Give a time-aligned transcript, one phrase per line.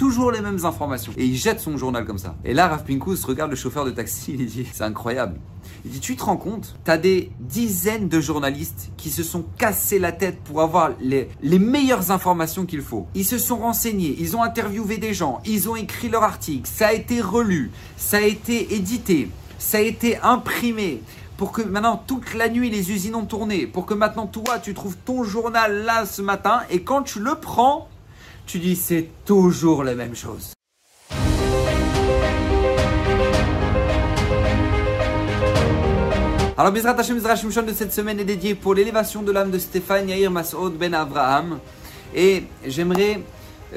[0.00, 1.12] toujours les mêmes informations.
[1.18, 2.34] Et il jette son journal comme ça.
[2.42, 5.38] Et là, Rav Pinkus regarde le chauffeur de taxi, il dit, c'est incroyable.
[5.84, 6.74] Il dit, tu te rends compte?
[6.84, 11.58] T'as des dizaines de journalistes qui se sont cassés la tête pour avoir les, les
[11.58, 13.08] meilleures informations qu'il faut.
[13.14, 16.86] Ils se sont renseignés, ils ont interviewé des gens, ils ont écrit leur article, ça
[16.86, 19.28] a été relu, ça a été édité,
[19.58, 21.02] ça a été imprimé.
[21.36, 24.72] Pour que maintenant toute la nuit les usines ont tourné, pour que maintenant toi tu
[24.72, 27.89] trouves ton journal là ce matin et quand tu le prends,
[28.50, 30.54] tu dis c'est toujours la même chose.
[36.58, 40.08] Alors, Bezrat Hashem Shimshon de cette semaine est dédié pour l'élévation de l'âme de Stéphane
[40.08, 41.58] Yair Masoud Ben Abraham.
[42.14, 43.20] Et j'aimerais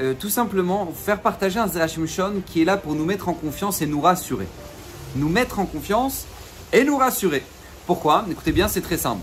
[0.00, 3.34] euh, tout simplement faire partager un Zera Shimshon qui est là pour nous mettre en
[3.34, 4.48] confiance et nous rassurer.
[5.14, 6.26] Nous mettre en confiance
[6.72, 7.44] et nous rassurer.
[7.86, 8.26] Pourquoi?
[8.28, 9.22] Écoutez bien, c'est très simple.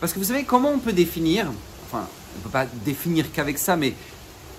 [0.00, 1.46] Parce que vous savez comment on peut définir,
[1.86, 3.94] enfin, on ne peut pas définir qu'avec ça, mais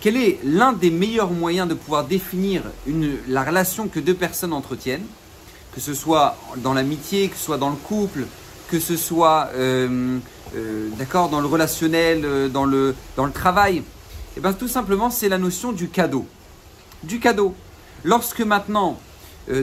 [0.03, 2.63] quel est l'un des meilleurs moyens de pouvoir définir
[3.29, 5.05] la relation que deux personnes entretiennent
[5.73, 8.25] que ce soit dans l'amitié, que ce soit dans le couple,
[8.67, 10.19] que ce soit euh,
[10.57, 12.93] euh, d'accord dans le relationnel, euh, dans le,
[13.33, 13.81] travail,
[14.35, 16.27] eh bien tout simplement c'est la notion du cadeau.
[17.03, 17.55] Du cadeau.
[18.03, 18.99] Lorsque maintenant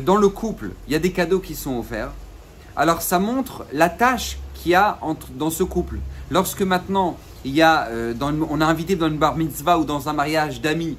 [0.05, 2.13] dans le couple il y a des cadeaux qui sont offerts,
[2.77, 5.99] alors ça montre la tâche qu'il y a entre, dans ce couple.
[6.31, 10.09] Lorsque maintenant il y a, dans, on a invité dans une bar mitzvah ou dans
[10.09, 10.99] un mariage d'amis,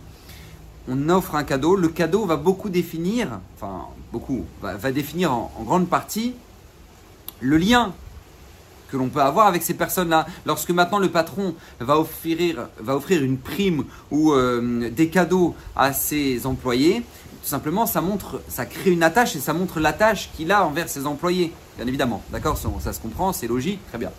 [0.87, 5.87] on offre un cadeau, le cadeau va beaucoup définir, enfin beaucoup, va, définir en, grande
[5.87, 6.33] partie
[7.39, 7.93] le lien
[8.89, 10.25] que l'on peut avoir avec ces personnes-là.
[10.45, 15.93] Lorsque maintenant le patron va offrir, va offrir une prime ou euh, des cadeaux à
[15.93, 17.03] ses employés,
[17.41, 20.89] tout simplement ça montre, ça crée une attache et ça montre l'attache qu'il a envers
[20.89, 22.21] ses employés, bien évidemment.
[22.31, 22.57] D'accord?
[22.57, 24.11] Ça, se comprend, c'est logique, très bien.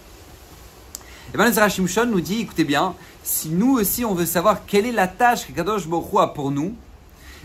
[1.35, 4.85] Et bien le Shon nous dit, écoutez bien, si nous aussi on veut savoir quelle
[4.85, 6.75] est la tâche que Kadosh Baruch a pour nous,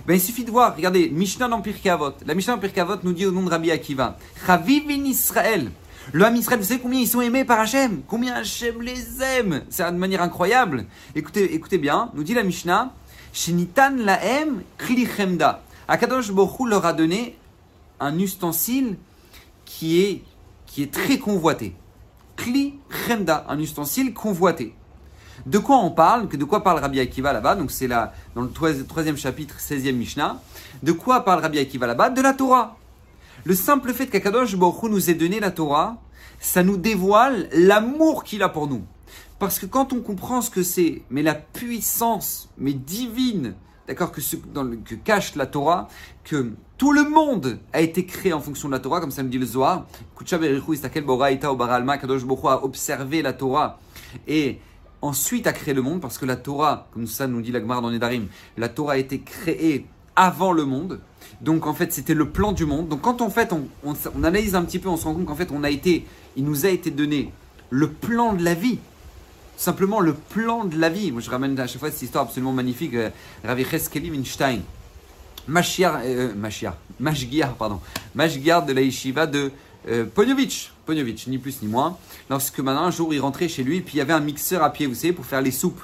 [0.05, 3.25] ben, il suffit de voir, regardez, Mishnah dans Pirkei La Mishnah dans Pirkei nous dit
[3.25, 5.71] au nom de Rabbi Akiva, Chavivin Israël.
[6.11, 8.01] Le Ham Israël, vous savez combien ils sont aimés par Hachem?
[8.07, 9.61] Combien Hachem les aime?
[9.69, 10.85] C'est de manière incroyable.
[11.15, 12.93] Écoutez, écoutez bien, nous dit la Mishnah,
[13.31, 15.63] Shinitan laem krili chemda.
[15.87, 17.37] Akadosh Baruch leur a donné
[18.01, 18.97] un ustensile
[19.63, 20.23] qui est,
[20.65, 21.73] qui est très convoité.
[22.37, 24.73] Kli chemda, un ustensile convoité.
[25.45, 27.55] De quoi on parle De quoi parle Rabbi Akiva là-bas?
[27.55, 30.41] Donc c'est là, dans le troisième chapitre, 16e Mishnah.
[30.83, 32.09] De quoi parle Rabbi Akiva là-bas?
[32.09, 32.77] De la Torah.
[33.43, 35.97] Le simple fait qu'Akadosh Baruch nous ait donné la Torah,
[36.39, 38.83] ça nous dévoile l'amour qu'il a pour nous.
[39.39, 43.53] Parce que quand on comprend ce que c'est, mais la puissance, mais divine,
[43.87, 45.87] d'accord, que, cache la Torah,
[46.23, 49.29] que tout le monde a été créé en fonction de la Torah, comme ça me
[49.29, 49.85] dit le Zohar.
[50.25, 53.79] Kadosh a observé la Torah
[54.27, 54.59] et
[55.01, 57.91] ensuite a créé le monde, parce que la Torah, comme ça nous dit l'Agmar dans
[57.91, 58.27] Nedarim,
[58.57, 60.99] la Torah a été créée avant le monde.
[61.41, 62.87] Donc en fait, c'était le plan du monde.
[62.89, 65.35] Donc quand en fait on, on, analyse un petit peu, on se rend compte qu'en
[65.35, 66.05] fait on a été,
[66.35, 67.31] il nous a été donné
[67.69, 68.79] le plan de la vie.
[69.57, 71.11] Simplement le plan de la vie.
[71.11, 72.93] Moi je ramène à chaque fois cette histoire absolument magnifique.
[72.93, 73.09] Euh,
[73.43, 74.61] Ravi Cheskeli Winstein.
[75.47, 76.33] Mashiach, euh,
[76.99, 77.79] Mashiach, pardon.
[78.15, 79.51] Mashiach de la yeshiva de
[79.89, 80.71] euh, Ponyovitch,
[81.27, 81.97] ni plus ni moins,
[82.29, 84.71] lorsque maintenant un jour il rentrait chez lui, puis il y avait un mixeur à
[84.71, 85.81] pied, vous savez, pour faire les soupes.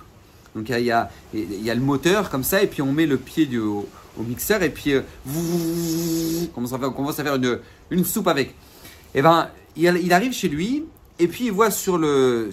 [0.55, 3.05] Donc il y a, il y a le moteur comme ça, et puis on met
[3.05, 7.23] le pied du, au, mixeur, et puis euh, on, commence à faire, on commence à
[7.23, 7.59] faire une,
[7.91, 8.49] une soupe avec.
[8.49, 10.83] Et eh ben, il, arrive chez lui,
[11.19, 12.49] et puis il voit sur le,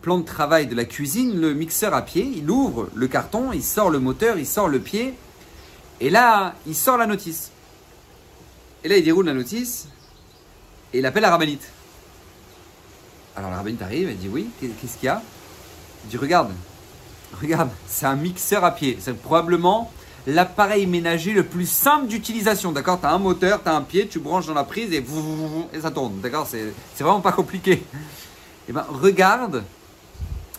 [0.00, 3.62] plan de travail de la cuisine le mixeur à pied, il ouvre le carton, il
[3.62, 5.14] sort le moteur, il sort le pied,
[6.00, 7.50] et là, il sort la notice.
[8.82, 9.88] Et là, il déroule la notice,
[10.92, 11.70] et il appelle la rabbinite.
[13.36, 15.22] Alors la rabbinite arrive, elle dit oui, qu'est-ce qu'il y a?
[16.04, 16.50] Il dit regarde,
[17.40, 18.96] regarde, c'est un mixeur à pied.
[19.00, 19.92] C'est probablement
[20.26, 22.72] l'appareil ménager le plus simple d'utilisation.
[22.72, 23.00] D'accord?
[23.00, 25.04] Tu as un moteur, tu as un pied, tu branches dans la prise et,
[25.72, 26.20] et ça tourne.
[26.20, 26.46] D'accord?
[26.48, 26.72] C'est
[27.04, 27.82] vraiment pas compliqué.
[28.68, 29.64] Eh bien, regarde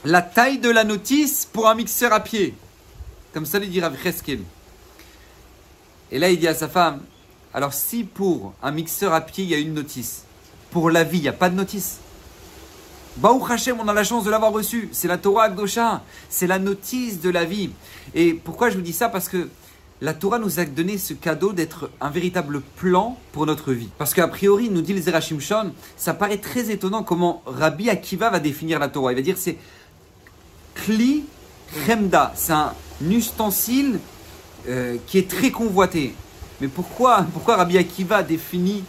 [0.04, 2.54] la taille de la notice pour un mixeur à pied.
[3.34, 3.96] Comme ça, il dit Rav
[6.12, 7.02] Et là, il dit à sa femme
[7.56, 10.26] alors si pour un mixeur à pied, il y a une notice,
[10.72, 12.00] pour la vie, il n'y a pas de notice.
[13.18, 14.90] Baou Hashem, on a la chance de l'avoir reçu.
[14.92, 16.02] C'est la Torah Akdosha.
[16.30, 17.70] C'est la notice de la vie.
[18.14, 19.08] Et pourquoi je vous dis ça?
[19.08, 19.48] Parce que
[20.02, 23.88] la Torah nous a donné ce cadeau d'être un véritable plan pour notre vie.
[23.98, 28.30] Parce qu'a priori, nous dit le Zerachim Shon, ça paraît très étonnant comment Rabbi Akiva
[28.30, 29.14] va définir la Torah.
[29.14, 29.58] Il va dire c'est
[30.74, 31.24] Kli
[31.86, 32.34] Chemda.
[32.36, 32.74] C'est un
[33.10, 34.00] ustensile
[34.68, 36.14] euh, qui est très convoité.
[36.60, 38.84] Mais pourquoi, pourquoi Rabbi Akiva définit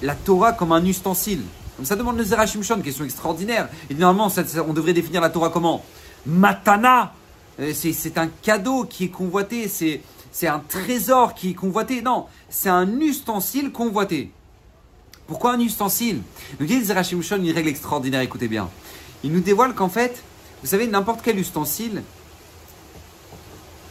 [0.00, 1.42] la Torah comme un ustensile?
[1.84, 3.68] Ça demande le Zerachim Shon, question extraordinaire.
[3.88, 4.32] Et normalement,
[4.66, 5.84] on devrait définir la Torah comment?
[6.26, 7.12] Matana
[7.60, 12.02] euh, c'est un cadeau qui est convoité, c'est un trésor qui est convoité.
[12.02, 14.30] Non, c'est un ustensile convoité.
[15.26, 16.22] Pourquoi un ustensile?
[16.60, 18.68] Nous dit Zerachim Shon une règle extraordinaire, écoutez bien.
[19.24, 20.22] Il nous dévoile qu'en fait,
[20.62, 22.02] vous savez, n'importe quel ustensile,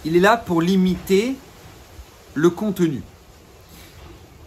[0.06, 1.36] il est là pour limiter
[2.33, 3.01] le contenu.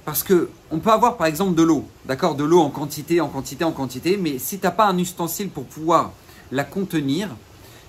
[0.04, 3.28] Parce que on peut avoir par exemple de l'eau, d'accord, de l'eau en quantité, en
[3.28, 6.12] quantité, en quantité, mais si tu n'as pas un ustensile pour pouvoir
[6.50, 7.28] la contenir,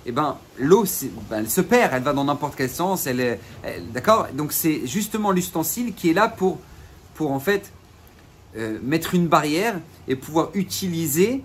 [0.05, 0.83] eh ben l'eau,
[1.29, 3.39] ben, elle se perd, elle va dans n'importe quel sens, elle est,
[3.93, 4.27] d'accord?
[4.33, 6.59] Donc c'est justement l'ustensile qui est là pour,
[7.13, 7.71] pour en fait
[8.57, 11.43] euh, mettre une barrière et pouvoir utiliser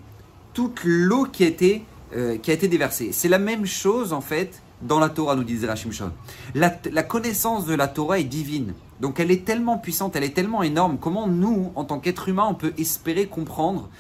[0.53, 1.85] toute l'eau qui a été
[2.15, 3.11] euh, qui a été déversée.
[3.13, 6.13] C'est la même chose en fait dans la Torah, nous disait Rachim Shon.
[6.55, 6.71] La,
[7.03, 8.75] connaissance de la Torah est divine.
[9.01, 10.99] Donc elle est tellement puissante, elle est tellement énorme.
[10.99, 13.91] Comment nous, en tant qu'être humain, on peut espérer comprendre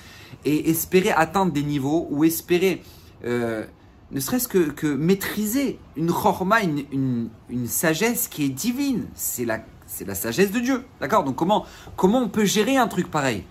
[0.44, 2.82] et espérer atteindre des niveaux ou espérer,
[3.24, 3.64] euh,
[4.12, 9.06] ne serait-ce que, maîtriser une chorma, une, une, une, sagesse qui est divine?
[9.14, 10.84] C'est la, c'est la sagesse de Dieu.
[11.00, 11.24] D'accord?
[11.24, 11.66] Donc comment,
[11.96, 13.44] comment on peut gérer un truc pareil?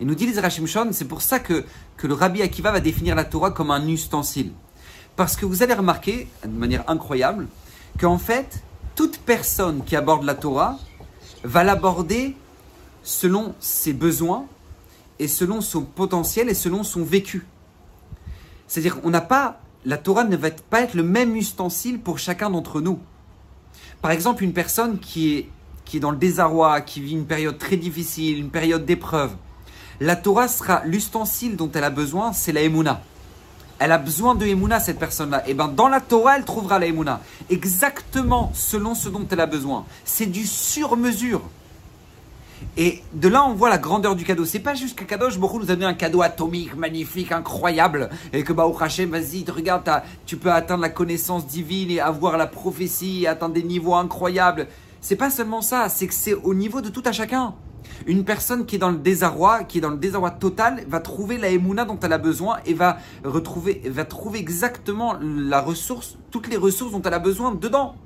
[0.00, 1.64] Et nous dit les Rachim Shon, c'est pour ça que,
[1.96, 4.52] que le Rabbi Akiva va définir la Torah comme un ustensile.
[5.14, 7.46] Parce que vous allez remarquer, de manière incroyable,
[8.00, 8.64] qu'en fait,
[8.94, 10.78] toute personne qui aborde la Torah
[11.42, 12.36] va l'aborder
[13.02, 14.46] selon ses besoins
[15.18, 17.46] et selon son potentiel et selon son vécu.
[18.66, 22.50] C'est-à-dire, on n'a pas, la Torah ne va pas être le même ustensile pour chacun
[22.50, 22.98] d'entre nous.
[24.00, 25.48] Par exemple, une personne qui est,
[25.84, 29.32] qui est dans le désarroi, qui vit une période très difficile, une période d'épreuve,
[30.00, 33.02] la Torah sera l'ustensile dont elle a besoin, c'est la Emouna
[33.78, 35.48] elle a besoin de Emouna, cette personne-là.
[35.48, 37.20] Et bien, dans la Torah, elle trouvera la Emouna.
[37.50, 39.84] Exactement selon ce dont elle a besoin.
[40.04, 41.42] C'est du sur-mesure.
[42.76, 44.44] Et de là, on voit la grandeur du cadeau.
[44.44, 48.42] C'est pas juste que Kadosh Baruch nous a donné un cadeau atomique, magnifique, incroyable, et
[48.42, 49.88] que Baruch Hashem, vas-y, regarde,
[50.26, 54.66] tu peux atteindre la connaissance divine et avoir la prophétie, atteindre des niveaux incroyables.
[55.00, 57.54] C'est pas seulement ça, c'est que c'est au niveau de tout à chacun.
[58.06, 61.38] Une personne qui est dans le désarroi, qui est dans le désarroi total, va trouver
[61.38, 66.48] la émouna dont elle a besoin et va retrouver, va trouver exactement la ressource, toutes
[66.48, 67.96] les ressources dont elle a besoin dedans.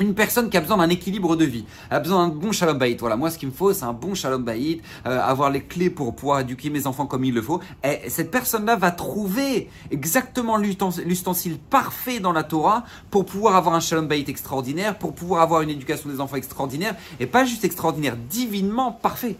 [0.00, 2.96] Une personne qui a besoin d'un équilibre de vie, a besoin d'un bon shalom bayit.
[2.98, 5.88] Voilà, moi ce qu'il me faut, c'est un bon shalom bayit, euh, avoir les clés
[5.88, 7.60] pour pouvoir éduquer mes enfants comme il le faut.
[7.84, 13.80] Et cette personne-là va trouver exactement l'ustensile parfait dans la Torah pour pouvoir avoir un
[13.80, 18.16] shalom bayit extraordinaire, pour pouvoir avoir une éducation des enfants extraordinaire, et pas juste extraordinaire,
[18.16, 19.36] divinement parfait.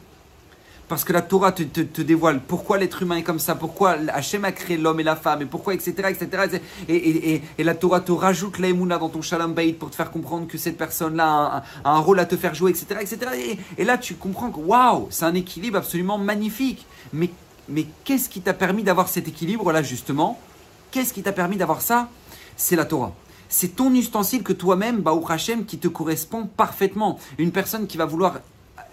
[0.88, 4.52] Parce que la Torah te, dévoile pourquoi l'être humain est comme ça, pourquoi Hachem a
[4.52, 5.92] créé l'homme et la femme, et pourquoi, etc.
[6.10, 6.60] etc.
[6.88, 10.10] Et, et, et, la Torah te rajoute la dans ton Shalom Bayit pour te faire
[10.10, 13.00] comprendre que cette personne-là a, a, un rôle à te faire jouer, etc.
[13.00, 13.56] etc.
[13.78, 16.86] Et, là, tu comprends que waouh, c'est un équilibre absolument magnifique.
[17.12, 17.30] Mais,
[17.68, 20.38] mais qu'est-ce qui t'a permis d'avoir cet équilibre-là, justement?
[20.90, 22.08] Qu'est-ce qui t'a permis d'avoir ça?
[22.56, 23.14] C'est la Torah.
[23.48, 27.18] C'est ton ustensile que toi-même, Baou Hachem, qui te correspond parfaitement.
[27.38, 28.40] Une personne qui va vouloir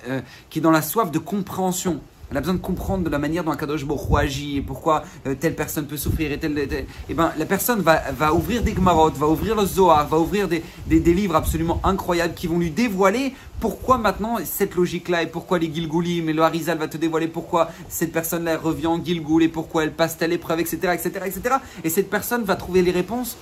[0.08, 2.02] euh, qui est dans la soif de compréhension.
[2.32, 5.04] Elle a besoin de comprendre de la manière dont un Kadosh Baruch agit et pourquoi
[5.28, 6.58] euh, telle personne peut souffrir et telle.
[6.58, 10.18] et eh ben, la personne va, va ouvrir des Gmarot, va ouvrir le Zohar, va
[10.18, 15.24] ouvrir des, des, des, livres absolument incroyables qui vont lui dévoiler pourquoi maintenant cette logique-là
[15.24, 19.04] et pourquoi les Gilgoulim et le Harizal va te dévoiler pourquoi cette personne-là revient en
[19.04, 21.56] Gilgoul et pourquoi elle passe telle épreuve, etc., etc., etc.
[21.84, 23.36] Et cette personne va trouver les réponses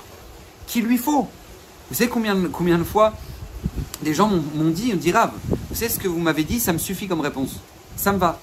[0.65, 1.27] qu'il lui faut.
[1.89, 3.13] Vous savez combien, combien de fois
[4.01, 6.73] des gens m'ont dit, on dit Rav, vous savez ce que vous m'avez dit, ça
[6.73, 7.59] me suffit comme réponse.
[7.95, 8.39] Ça me va.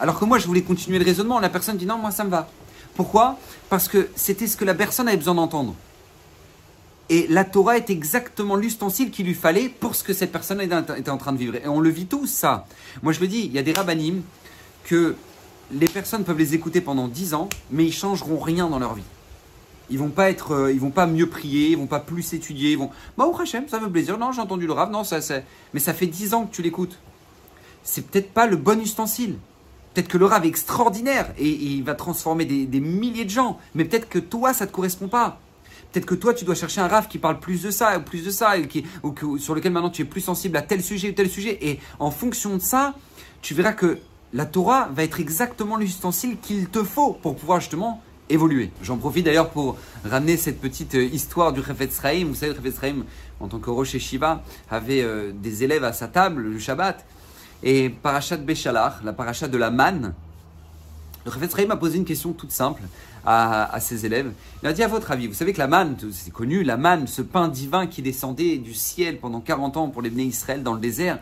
[0.00, 1.38] Alors que moi, je voulais continuer le raisonnement.
[1.40, 2.48] La personne dit non, moi, ça me va.
[2.94, 3.38] Pourquoi?
[3.68, 5.74] Parce que c'était ce que la personne avait besoin d'entendre.
[7.08, 11.10] Et la Torah est exactement l'ustensile qu'il lui fallait pour ce que cette personne était
[11.10, 11.54] en train de vivre.
[11.54, 12.66] Et on le vit tous, ça.
[13.02, 14.22] Moi, je le dis, il y a des rabbinim
[14.84, 15.14] que
[15.70, 19.02] les personnes peuvent les écouter pendant 10 ans, mais ils changeront rien dans leur vie.
[19.88, 22.72] Ils vont pas être, euh, ils vont pas mieux prier, ils vont pas plus étudier,
[22.72, 22.90] ils vont.
[23.16, 24.18] Bah, au Hachem, ça veut plaisir.
[24.18, 24.90] Non, j'ai entendu le rave.
[24.90, 25.44] Non, ça, c'est.
[25.74, 26.98] Mais ça fait dix ans que tu l'écoutes.
[27.84, 29.36] C'est peut-être pas le bon ustensile.
[29.94, 33.58] Peut-être que le rave est extraordinaire et, il va transformer des, milliers de gens.
[33.74, 35.40] Mais peut-être que toi, ça te correspond pas.
[35.90, 38.22] Peut-être que toi, tu dois chercher un rave qui parle plus de ça ou plus
[38.22, 40.82] de ça, et qui, ou que, sur lequel maintenant tu es plus sensible à tel
[40.82, 41.58] sujet ou tel sujet.
[41.62, 42.94] Et en fonction de ça,
[43.40, 43.98] tu verras que
[44.34, 48.02] la Torah va être exactement l'ustensile qu'il te faut pour pouvoir justement
[48.82, 52.24] J'en profite d'ailleurs pour ramener cette petite euh, histoire du Chaim.
[52.26, 53.04] Vous savez, le Chaim,
[53.38, 57.04] en tant que Rocher Shiva, avait euh, des élèves à sa table le Shabbat.
[57.62, 60.14] Et Parashat Béchalar, la parachat de la manne,
[61.26, 62.82] Le Sraïm a posé une question toute simple
[63.24, 64.32] à, ses élèves.
[64.62, 67.08] Il a dit à votre avis, vous savez que la manne, c'est connu, la manne,
[67.08, 70.74] ce pain divin qui descendait du ciel pendant 40 ans pour les Bnei Israël dans
[70.74, 71.18] le désert,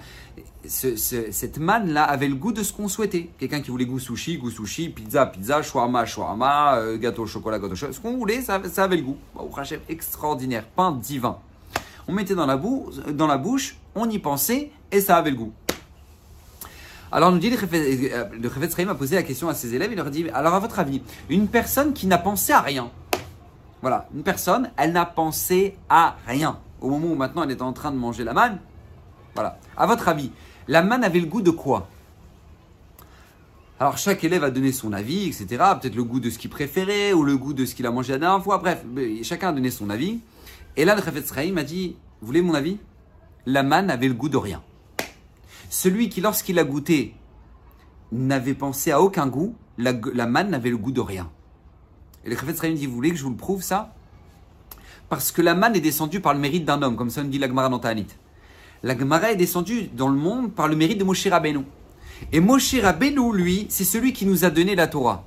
[0.66, 3.30] cette manne-là avait le goût de ce qu'on souhaitait.
[3.38, 7.58] Quelqu'un qui voulait goût sushi, goût sushi, pizza, pizza, shawarma, shawarma, euh, gâteau au chocolat,
[7.58, 7.96] gâteau au chocolat.
[7.96, 9.16] Ce qu'on voulait, ça, avait le goût.
[9.34, 9.49] Au
[9.88, 11.38] extraordinaire, pain divin.
[12.06, 12.61] On mettait dans la,
[13.12, 15.52] dans la bouche, on y pensait et ça avait le goût.
[17.14, 20.28] Alors, nous dit le Chefetz a posé la question à ses élèves, il leur dit
[20.35, 22.90] Alors, à votre avis, une personne qui n'a pensé à rien,
[23.83, 26.59] voilà, une personne, elle n'a pensé à rien.
[26.80, 28.59] Au moment où maintenant elle est en train de manger la manne,
[29.37, 29.61] voilà.
[29.76, 30.33] À votre avis,
[30.66, 31.87] la manne avait le goût de quoi?
[33.78, 35.47] Alors chaque élève a donné son avis, etc.
[35.80, 38.12] Peut-être le goût de ce qu'il préférait ou le goût de ce qu'il a mangé
[38.12, 38.59] la dernière fois.
[38.59, 38.85] Bref,
[39.23, 40.18] chacun a donné son avis.
[40.76, 42.78] Et là, le Chafetz m'a dit, vous voulez mon avis?
[43.47, 44.61] La manne avait le goût de rien.
[45.71, 47.14] Celui qui, lorsqu'il a goûté,
[48.12, 49.92] n'avait pensé à aucun goût, la,
[50.26, 51.30] manne n'avait le goût de rien.
[52.25, 53.94] Et le Chafetz dit, vous voulez que je vous le prouve ça?
[55.09, 57.38] Parce que la manne est descendue par le mérite d'un homme, comme ça nous dit
[57.38, 57.80] la Gemara dans
[58.83, 61.61] La Gemara est descendue dans le monde par le mérite de Moshe Rabbeinu.
[62.33, 65.25] Et Moshe Rabbeinu, lui, c'est celui qui nous a donné la Torah.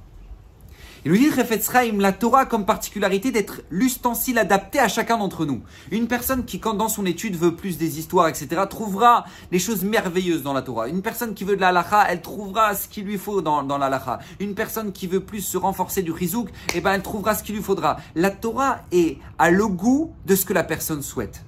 [1.07, 5.61] Il nous dit la Torah comme particularité d'être l'ustensile adapté à chacun d'entre nous.
[5.89, 9.23] Une personne qui, quand dans son étude veut plus des histoires, etc., trouvera
[9.53, 10.89] les choses merveilleuses dans la Torah.
[10.89, 13.77] Une personne qui veut de la halacha, elle trouvera ce qu'il lui faut dans, dans
[13.77, 14.19] la halacha.
[14.41, 17.55] Une personne qui veut plus se renforcer du rizouk, eh ben, elle trouvera ce qu'il
[17.55, 17.95] lui faudra.
[18.15, 21.41] La Torah est à le goût de ce que la personne souhaite.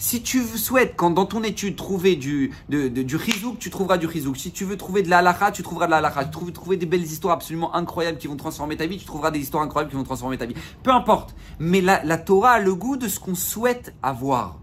[0.00, 4.34] Si tu souhaites, quand dans ton étude, trouver du, du rizouk, tu trouveras du rizouk.
[4.38, 5.20] Si tu veux trouver de la
[5.52, 6.24] tu trouveras de la halakha.
[6.24, 9.30] Tu veux trouver des belles histoires absolument incroyables qui vont transformer ta vie, tu trouveras
[9.30, 10.54] des histoires incroyables qui vont transformer ta vie.
[10.82, 11.34] Peu importe.
[11.58, 14.58] Mais la, la Torah a le goût de ce qu'on souhaite avoir.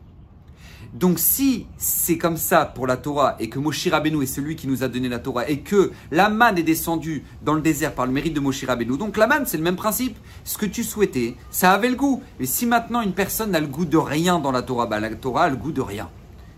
[0.98, 4.68] Donc si c'est comme ça pour la Torah et que Moshe Rabbeinu est celui qui
[4.68, 8.08] nous a donné la Torah et que la manne est descendue dans le désert par
[8.08, 10.18] le mérite de Moshe Rabbeinu, donc la manne c'est le même principe.
[10.44, 12.24] Ce que tu souhaitais, ça avait le goût.
[12.40, 15.14] Mais si maintenant une personne n'a le goût de rien dans la Torah, bah la
[15.14, 16.10] Torah a le goût de rien.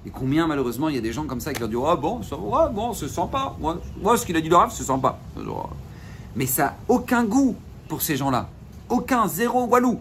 [0.05, 2.23] Et combien malheureusement il y a des gens comme ça qui leur disent Ah bon,
[2.23, 2.37] ça,
[2.73, 3.57] bon, se sent pas.
[3.59, 5.19] Moi, ce qu'il a dit de Rav, se sent pas.
[6.37, 7.57] Mais ça n'a aucun goût
[7.89, 8.47] pour ces gens-là.
[8.87, 9.99] Aucun, zéro, walou.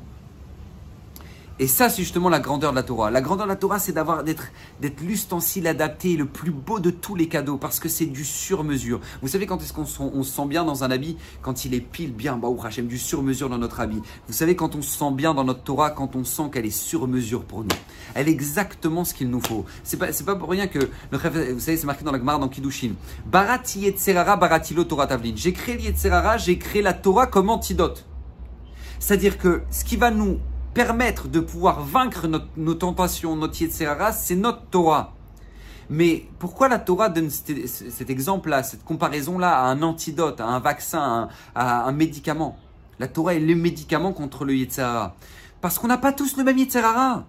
[1.60, 3.10] Et ça, c'est justement la grandeur de la Torah.
[3.10, 4.48] La grandeur de la Torah, c'est d'avoir d'être
[4.80, 9.00] d'être l'ustensile adapté, le plus beau de tous les cadeaux, parce que c'est du sur-mesure.
[9.22, 11.16] Vous savez quand est-ce qu'on se, sent bien dans un habit?
[11.42, 14.00] Quand il est pile bien, bah Hachem, du sur-mesure dans notre habit.
[14.28, 16.70] Vous savez quand on se sent bien dans notre Torah, quand on sent qu'elle est
[16.70, 17.68] sur-mesure pour nous.
[18.14, 19.64] Elle est exactement ce qu'il nous faut.
[19.82, 20.78] C'est pas c'est pas pour rien que
[21.10, 21.18] vous
[21.60, 22.92] savez, c'est marqué dans la Gemara dans Kiddushin.
[23.26, 25.32] Barati Yetzerara, baratilo Torah tavlin.
[25.34, 28.06] J'ai créé l'Yetzerara, j'ai créé la Torah comme antidote.
[29.00, 30.38] C'est-à-dire que ce qui va nous
[30.78, 35.12] permettre de pouvoir vaincre nos tentations, notre Yetzirah, c'est notre Torah.
[35.90, 41.30] Mais pourquoi la Torah donne cet, exemple-là, cette comparaison-là à un antidote, à un vaccin,
[41.56, 42.56] à, un médicament?
[43.00, 45.16] La Torah est le médicament contre le Yetzirah.
[45.60, 47.24] Parce qu'on n'a pas tous le même Yetzirah.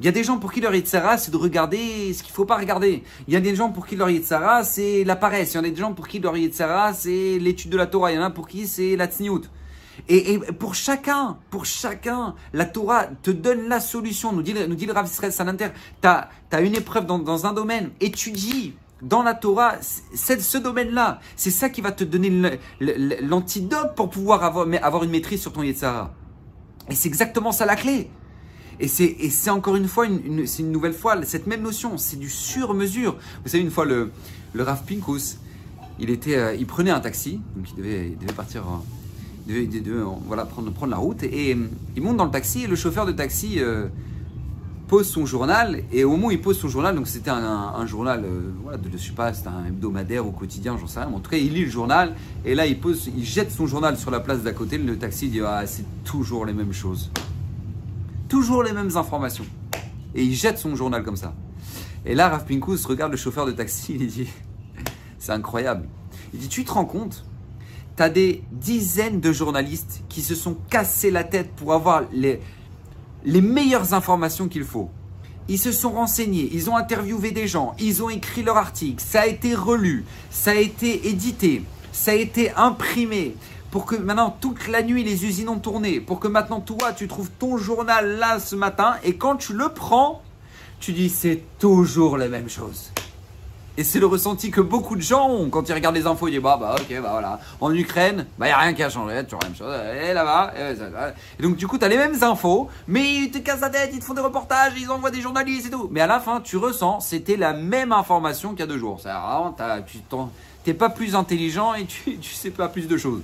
[0.00, 2.34] Il y a des gens pour qui leur Yetzirah, c'est de regarder ce qu'il ne
[2.34, 3.04] faut pas regarder.
[3.28, 5.54] Il y a des gens pour qui leur Yetzirah, c'est la paresse.
[5.54, 8.10] Il y en a des gens pour qui leur Yetzirah, c'est l'étude de la Torah.
[8.10, 9.44] Il y en a pour qui c'est la Tzniout.
[10.08, 14.32] Et, pour chacun, pour chacun, la Torah te donne la solution.
[14.32, 15.68] Nous dit, le Rav Israël Salanter,
[16.02, 21.20] tu as, une épreuve dans, un domaine, étudie dans la Torah ce domaine-là.
[21.36, 25.62] C'est ça qui va te donner l'antidote pour pouvoir avoir, avoir une maîtrise sur ton
[25.62, 26.12] Yetzara.
[26.90, 28.10] Et c'est exactement ça la clé.
[28.80, 32.28] Et c'est encore une fois, une, c'est une nouvelle fois, cette même notion, c'est du
[32.28, 33.16] sur-mesure.
[33.44, 34.10] Vous savez, une fois, le,
[34.52, 35.38] le Rav Pinkus,
[35.98, 38.64] il, était, euh, il prenait un taxi, donc il devait, il devait partir
[39.46, 41.22] de, voilà, prendre, prendre la route.
[41.22, 41.56] Et,
[41.96, 43.86] il monte dans le taxi et le chauffeur de taxi euh,
[44.88, 45.82] pose son journal.
[45.92, 48.88] Et au moment où il pose son journal, donc c'était un, journal, euh, voilà, de,
[48.92, 51.08] je sais pas, c'était un hebdomadaire au quotidien, j'en sais rien.
[51.08, 53.96] en tout cas, il lit le journal et là, il, pose, il jette son journal
[53.98, 54.78] sur la place d'à côté.
[54.78, 57.10] Le taxi dit Ah, c'est toujours les mêmes choses.
[58.28, 59.44] Toujours les mêmes informations.
[60.14, 61.34] Et il jette son journal comme ça.
[62.06, 64.28] Et là, Rav Pinkus regarde le chauffeur de taxi, il dit
[65.18, 65.88] C'est incroyable.
[66.32, 67.24] Il dit Tu te rends compte
[67.96, 72.40] tu as des dizaines de journalistes qui se sont cassés la tête pour avoir les,
[73.24, 74.90] les meilleures informations qu'il faut.
[75.48, 79.22] Ils se sont renseignés, ils ont interviewé des gens, ils ont écrit leur article, ça
[79.22, 83.36] a été relu, ça a été édité, ça a été imprimé,
[83.74, 87.08] pour que maintenant toute la nuit les usines ont tourné, pour que maintenant toi tu
[87.08, 90.22] trouves ton journal là ce matin et quand tu le prends,
[90.78, 92.92] tu dis c'est toujours la même chose.
[93.76, 96.28] Et c'est le ressenti que beaucoup de gens ont quand ils regardent les infos.
[96.28, 97.40] Ils disent bah, bah ok, bah voilà.
[97.60, 99.74] En Ukraine, bah y a rien qui a changé, toujours la même chose.
[100.00, 103.60] Et là-bas, et, donc du coup, tu as les mêmes infos, mais ils te cassent
[103.60, 105.88] la tête, ils te font des reportages, ils envoient des journalistes et tout.
[105.90, 109.00] Mais à la fin, tu ressens, c'était la même information qu'il y a deux jours.
[109.02, 109.98] C'est vraiment, tu
[110.62, 113.22] t'es pas plus intelligent et tu, tu sais pas plus de choses.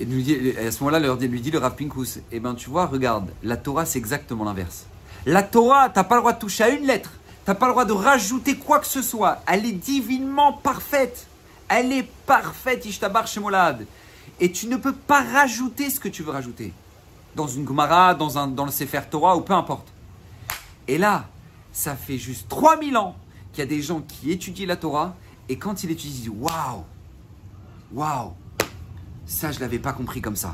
[0.00, 2.86] Et nous dit- à ce moment-là, lui dit le Rav Pinkus, eh ben tu vois,
[2.86, 4.86] regarde, la Torah c'est exactement l'inverse.
[5.26, 7.12] La Torah, t'as pas le droit de toucher à une lettre,
[7.44, 9.42] t'as pas le droit de rajouter quoi que ce soit.
[9.46, 11.26] Elle est divinement parfaite.
[11.68, 13.86] Elle est parfaite, Ishtabar Shemolad.
[14.40, 16.72] Et tu ne peux pas rajouter ce que tu veux rajouter.
[17.34, 19.88] Dans une Gemara, dans, un, dans le Sefer Torah ou peu importe.
[20.86, 21.26] Et là,
[21.72, 23.16] ça fait juste 3000 ans
[23.52, 25.14] qu'il y a des gens qui étudient la Torah
[25.48, 26.84] et quand ils étudient, ils disent Waouh
[27.92, 28.32] Waouh
[29.26, 30.50] Ça, je l'avais pas compris comme ça.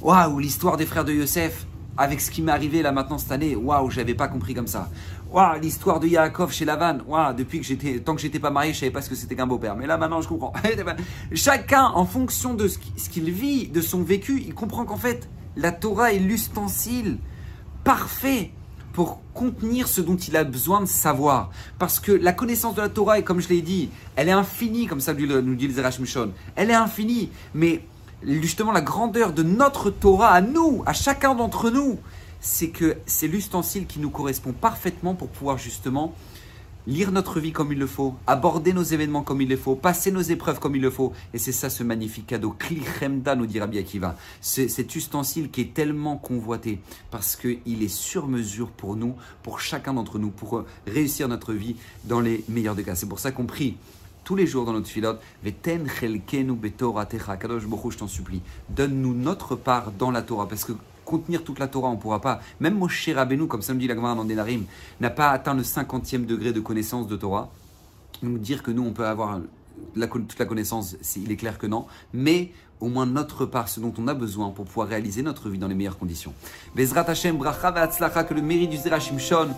[0.00, 1.66] Waouh L'histoire des frères de Yosef
[1.98, 3.56] avec ce qui m'est arrivé là maintenant cette année.
[3.56, 4.88] Waouh Je l'avais pas compris comme ça.
[5.60, 7.00] L'histoire de Yaakov chez Lavan.
[7.06, 9.36] Waouh Depuis que j'étais, tant que j'étais pas marié, je savais pas ce que c'était
[9.36, 9.76] qu'un beau-père.
[9.76, 10.54] Mais là maintenant, je comprends.
[11.34, 12.78] Chacun, en fonction de ce
[13.10, 17.18] qu'il vit, de son vécu, il comprend qu'en fait, la Torah est l'ustensile
[17.84, 18.50] parfait
[18.94, 21.50] pour contenir ce dont il a besoin de savoir.
[21.78, 24.86] Parce que la connaissance de la Torah, et comme je l'ai dit, elle est infinie,
[24.86, 26.32] comme ça nous dit le Zerach Mishon.
[26.54, 27.82] Elle est infinie, mais
[28.22, 31.98] justement la grandeur de notre Torah à nous, à chacun d'entre nous,
[32.46, 36.14] c'est que c'est l'ustensile qui nous correspond parfaitement pour pouvoir justement
[36.86, 40.12] lire notre vie comme il le faut, aborder nos événements comme il le faut, passer
[40.12, 41.12] nos épreuves comme il le faut.
[41.34, 42.54] Et c'est ça ce magnifique cadeau.
[42.56, 44.14] Kli Chemda, nous dit Rabbi Akiva.
[44.40, 46.78] C'est cet ustensile qui est tellement convoité
[47.10, 51.74] parce qu'il est sur mesure pour nous, pour chacun d'entre nous, pour réussir notre vie
[52.04, 52.94] dans les meilleurs des cas.
[52.94, 53.76] C'est pour ça qu'on prie
[54.22, 57.36] tous les jours dans notre filote, Veten chelkenu betoratecha.
[57.36, 60.72] Kadosh je t'en supplie, donne-nous notre part dans la Torah, parce que
[61.06, 62.40] contenir toute la Torah, on ne pourra pas.
[62.60, 64.64] Même Moshe Rabbeinu, comme ça me dit la dans Denarim,
[65.00, 67.50] n'a pas atteint le cinquantième degré de connaissance de Torah.
[68.22, 69.40] Donc dire que nous, on peut avoir
[69.94, 73.92] toute la connaissance, il est clair que non, mais au moins notre part, ce dont
[73.98, 76.32] on a besoin pour pouvoir réaliser notre vie dans les meilleures conditions.
[76.74, 77.72] Bezrat Hashem, bracha
[78.24, 79.48] que le mérite du Zerachim Shon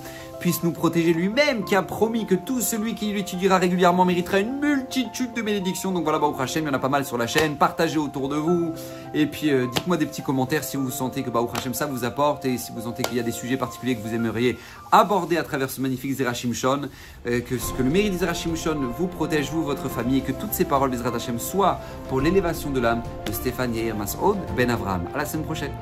[0.40, 4.60] puisse nous protéger lui-même, qui a promis que tout celui qui l'étudiera régulièrement méritera une
[4.60, 5.90] multitude de bénédictions.
[5.90, 8.28] Donc voilà, Baruch Hashem, il y en a pas mal sur la chaîne, partagez autour
[8.28, 8.72] de vous,
[9.14, 12.04] et puis euh, dites-moi des petits commentaires si vous sentez que Baruch Hashem ça vous
[12.04, 14.56] apporte, et si vous sentez qu'il y a des sujets particuliers que vous aimeriez
[14.92, 16.82] aborder à travers ce magnifique Zerachim Shon,
[17.26, 20.32] euh, que, que le mérite du Zerachim Shon vous protège, vous, votre famille, et que
[20.32, 24.70] toutes ces paroles Bezrat Hashem soient pour l'élévation de l'âme de Stéphane Yair Mas'od Ben
[24.70, 25.08] Avraham.
[25.14, 25.72] À la semaine prochaine.